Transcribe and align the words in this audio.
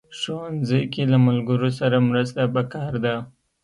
ښوونځی 0.19 0.81
کې 0.93 1.03
له 1.11 1.17
ملګرو 1.27 1.69
سره 1.79 2.05
مرسته 2.09 2.41
پکار 2.55 2.93
ده 3.05 3.15